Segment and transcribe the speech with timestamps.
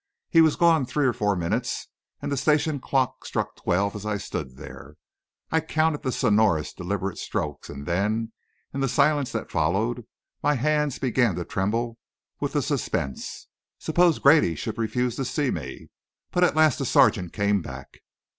[0.31, 1.87] He was gone three or four minutes,
[2.23, 4.95] and the station clock struck twelve as I stood there.
[5.51, 8.31] I counted the sonorous, deliberate strokes, and then,
[8.73, 10.07] in the silence that followed,
[10.41, 11.99] my hands began to tremble
[12.39, 13.47] with the suspense.
[13.77, 15.89] Suppose Grady should refuse to see me?
[16.31, 17.99] But at last the sergeant came back.